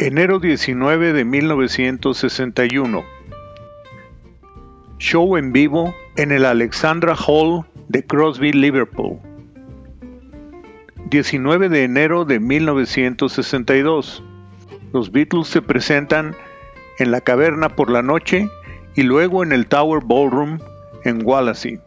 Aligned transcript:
Enero 0.00 0.38
19 0.38 1.12
de 1.12 1.24
1961. 1.24 3.04
Show 5.00 5.36
en 5.36 5.52
vivo 5.52 5.92
en 6.14 6.30
el 6.30 6.44
Alexandra 6.44 7.16
Hall 7.16 7.64
de 7.88 8.06
Crosby, 8.06 8.52
Liverpool. 8.52 9.18
19 11.10 11.68
de 11.68 11.82
enero 11.82 12.24
de 12.24 12.38
1962. 12.38 14.22
Los 14.92 15.10
Beatles 15.10 15.48
se 15.48 15.62
presentan 15.62 16.36
en 17.00 17.10
la 17.10 17.20
caverna 17.20 17.70
por 17.70 17.90
la 17.90 18.02
noche 18.02 18.48
y 18.94 19.02
luego 19.02 19.42
en 19.42 19.50
el 19.50 19.66
Tower 19.66 20.04
Ballroom 20.04 20.60
en 21.02 21.26
Wallasey. 21.26 21.80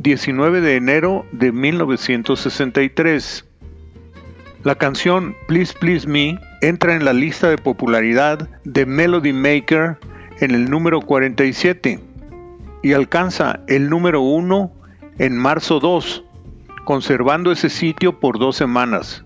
19 0.00 0.60
de 0.60 0.74
enero 0.74 1.24
de 1.30 1.52
1963. 1.52 3.44
La 4.64 4.76
canción 4.76 5.36
Please 5.46 5.74
Please 5.78 6.08
Me 6.08 6.38
entra 6.62 6.94
en 6.94 7.04
la 7.04 7.12
lista 7.12 7.50
de 7.50 7.58
popularidad 7.58 8.48
de 8.64 8.86
Melody 8.86 9.34
Maker 9.34 9.98
en 10.40 10.52
el 10.52 10.70
número 10.70 11.02
47 11.02 12.00
y 12.82 12.92
alcanza 12.94 13.60
el 13.68 13.90
número 13.90 14.22
1 14.22 14.72
en 15.18 15.36
marzo 15.36 15.80
2, 15.80 16.24
conservando 16.86 17.52
ese 17.52 17.68
sitio 17.68 18.18
por 18.18 18.38
dos 18.38 18.56
semanas. 18.56 19.22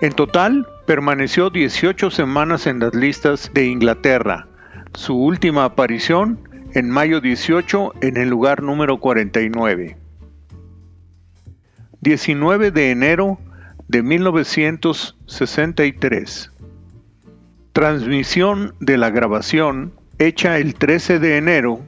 En 0.00 0.12
total, 0.12 0.66
permaneció 0.88 1.50
18 1.50 2.10
semanas 2.10 2.66
en 2.66 2.80
las 2.80 2.92
listas 2.96 3.52
de 3.54 3.66
Inglaterra, 3.66 4.48
su 4.94 5.16
última 5.16 5.66
aparición 5.66 6.40
en 6.74 6.90
mayo 6.90 7.20
18 7.20 7.92
en 8.00 8.16
el 8.16 8.28
lugar 8.28 8.64
número 8.64 8.98
49. 8.98 9.96
19 12.00 12.70
de 12.72 12.90
enero 12.90 13.38
de 13.88 14.02
1963. 14.02 16.52
Transmisión 17.72 18.74
de 18.80 18.98
la 18.98 19.08
grabación 19.10 19.92
hecha 20.18 20.58
el 20.58 20.74
13 20.74 21.18
de 21.18 21.38
enero 21.38 21.80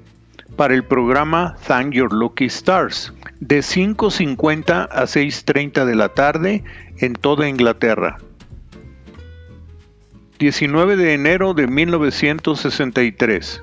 para 0.57 0.75
el 0.75 0.83
programa 0.85 1.57
Thank 1.67 1.93
Your 1.93 2.13
Lucky 2.13 2.47
Stars 2.47 3.13
de 3.41 3.61
5.50 3.61 4.89
a 4.91 5.03
6.30 5.03 5.85
de 5.85 5.95
la 5.95 6.09
tarde 6.11 6.65
en 6.99 7.13
toda 7.15 7.49
Inglaterra. 7.49 8.19
19 10.39 10.97
de 10.97 11.15
enero 11.15 11.55
de 11.55 11.67
1963. 11.67 13.63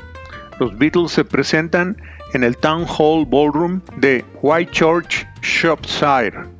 Los 0.59 0.75
Beatles 0.77 1.11
se 1.11 1.23
presentan 1.25 1.97
en 2.33 2.43
el 2.43 2.57
Town 2.57 2.85
Hall 2.87 3.25
Ballroom 3.25 3.81
de 3.97 4.25
Whitechurch, 4.41 5.27
Shropshire 5.41 6.56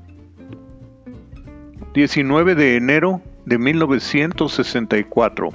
19 1.97 2.53
de 2.53 2.75
enero 2.75 3.23
de 3.45 3.57
1964. 3.57 5.49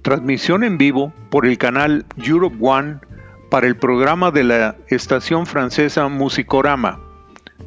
Transmisión 0.00 0.64
en 0.64 0.78
vivo 0.78 1.12
por 1.28 1.44
el 1.44 1.58
canal 1.58 2.06
Europe 2.16 2.56
One 2.58 3.00
para 3.50 3.66
el 3.66 3.76
programa 3.76 4.30
de 4.30 4.44
la 4.44 4.76
estación 4.88 5.44
francesa 5.44 6.08
Musicorama, 6.08 6.98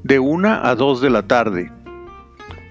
de 0.02 0.18
1 0.18 0.50
a 0.64 0.74
2 0.74 1.02
de 1.02 1.10
la 1.12 1.22
tarde. 1.28 1.72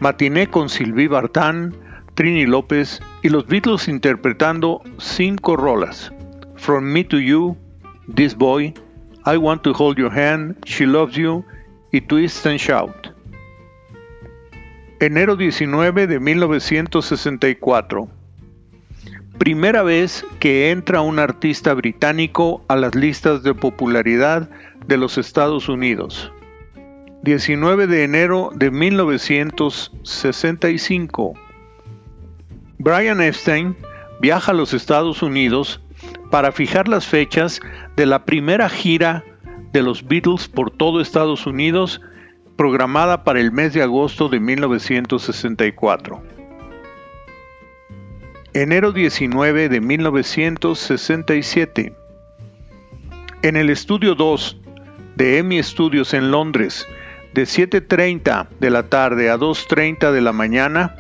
Matiné 0.01 0.49
con 0.49 0.69
Sylvie 0.69 1.07
Bartan, 1.07 1.73
Trini 2.15 2.45
López 2.45 3.01
y 3.23 3.29
los 3.29 3.47
Beatles 3.47 3.87
interpretando 3.87 4.83
cinco 4.99 5.55
rolas: 5.55 6.13
From 6.57 6.83
Me 6.83 7.05
to 7.05 7.21
You, 7.21 7.57
This 8.13 8.35
Boy, 8.37 8.75
I 9.25 9.37
Want 9.37 9.63
to 9.63 9.73
Hold 9.73 9.99
Your 9.99 10.13
Hand, 10.13 10.57
She 10.65 10.85
Loves 10.85 11.15
You 11.15 11.45
y 11.93 12.01
Twist 12.01 12.45
and 12.45 12.59
Shout 12.59 13.12
enero 15.07 15.37
19 15.37 16.07
de 16.07 16.21
1964. 16.21 18.09
Primera 19.37 19.83
vez 19.83 20.25
que 20.39 20.71
entra 20.71 21.01
un 21.01 21.19
artista 21.19 21.75
británico 21.75 22.65
a 22.69 22.77
las 22.77 22.95
listas 22.95 23.43
de 23.43 23.53
popularidad 23.53 24.49
de 24.87 24.97
los 24.97 25.19
Estados 25.19 25.69
Unidos. 25.69 26.31
19 27.25 27.89
de 27.89 28.05
enero 28.05 28.53
de 28.55 28.71
1965. 28.71 31.35
Brian 32.79 33.21
Epstein 33.21 33.77
viaja 34.21 34.53
a 34.53 34.55
los 34.55 34.73
Estados 34.73 35.21
Unidos 35.23 35.81
para 36.31 36.53
fijar 36.53 36.87
las 36.87 37.09
fechas 37.09 37.61
de 37.97 38.07
la 38.07 38.25
primera 38.25 38.69
gira 38.69 39.25
de 39.73 39.83
los 39.83 40.07
Beatles 40.07 40.47
por 40.47 40.71
todo 40.71 41.01
Estados 41.01 41.45
Unidos 41.47 42.01
programada 42.63 43.25
para 43.25 43.41
el 43.41 43.51
mes 43.51 43.75
de 43.75 43.83
agosto 43.83 44.29
de 44.29 44.39
1964. 44.39 46.23
Enero 48.55 48.93
19 48.93 49.69
de 49.69 49.81
1967. 49.81 51.93
En 53.43 53.57
el 53.57 53.69
estudio 53.69 54.15
2 54.15 54.61
de 55.17 55.39
EMI 55.39 55.61
Studios 55.65 56.15
en 56.15 56.31
Londres, 56.31 56.87
de 57.35 57.43
7.30 57.43 58.47
de 58.61 58.71
la 58.71 58.85
tarde 58.85 59.29
a 59.29 59.37
2.30 59.37 60.13
de 60.13 60.21
la 60.21 60.33
mañana, 60.33 60.95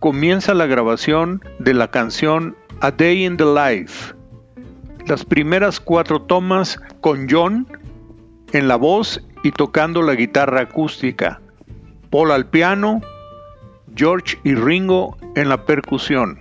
comienza 0.00 0.54
la 0.54 0.66
grabación 0.66 1.40
de 1.60 1.74
la 1.74 1.92
canción 1.92 2.56
A 2.80 2.90
Day 2.90 3.24
in 3.24 3.36
the 3.36 3.44
Life. 3.44 4.12
Las 5.06 5.24
primeras 5.24 5.78
cuatro 5.78 6.22
tomas 6.22 6.80
con 7.00 7.28
John 7.30 7.68
en 8.54 8.68
la 8.68 8.76
voz 8.76 9.20
y 9.42 9.50
tocando 9.50 10.00
la 10.00 10.14
guitarra 10.14 10.62
acústica, 10.62 11.42
Paul 12.10 12.30
al 12.30 12.46
piano, 12.46 13.02
George 13.96 14.38
y 14.44 14.54
Ringo 14.54 15.18
en 15.34 15.48
la 15.48 15.66
percusión. 15.66 16.38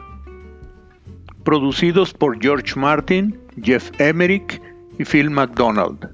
Producidos 1.44 2.14
por 2.14 2.40
George 2.40 2.80
Martin, 2.80 3.40
Jeff 3.62 3.90
Emerick 4.00 4.62
y 4.98 5.06
Phil 5.06 5.32
McDonald. 5.32 6.10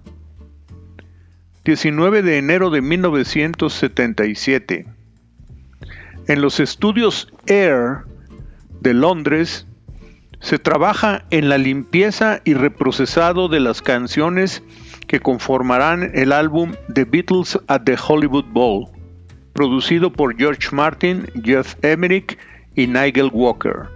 19 1.65 2.21
de 2.23 2.37
enero 2.37 2.69
de 2.69 2.81
1977. 2.81 4.87
En 6.27 6.41
los 6.41 6.61
estudios 6.61 7.31
Air 7.45 8.05
de 8.79 8.93
Londres 8.93 9.67
se 10.39 10.57
trabaja 10.57 11.25
en 11.31 11.49
la 11.49 11.57
limpieza 11.57 12.41
y 12.43 12.53
reprocesado 12.53 13.47
de 13.49 13.59
las 13.59 13.81
canciones 13.81 14.63
que 15.07 15.19
conformarán 15.19 16.11
el 16.13 16.31
álbum 16.31 16.73
The 16.93 17.05
Beatles 17.05 17.59
at 17.67 17.81
the 17.83 17.97
Hollywood 17.97 18.45
Bowl, 18.51 18.87
producido 19.53 20.11
por 20.11 20.37
George 20.37 20.69
Martin, 20.71 21.27
Jeff 21.43 21.75
Emerick 21.83 22.37
y 22.75 22.87
Nigel 22.87 23.29
Walker. 23.33 23.89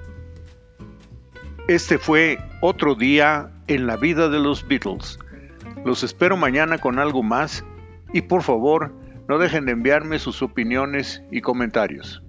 Este 1.68 1.98
fue 1.98 2.40
otro 2.62 2.96
día 2.96 3.50
en 3.68 3.88
la 3.88 3.96
vida 3.96 4.28
de 4.28 4.40
los 4.40 4.68
Beatles. 4.68 5.20
Los 5.86 6.04
espero 6.04 6.36
mañana 6.36 6.78
con 6.78 7.00
algo 7.00 7.24
más 7.24 7.64
y 8.12 8.22
por 8.22 8.44
favor 8.44 8.92
no 9.30 9.38
dejen 9.38 9.66
de 9.66 9.72
enviarme 9.72 10.20
sus 10.20 10.42
opiniones 10.42 11.24
y 11.32 11.42
comentarios. 11.42 12.23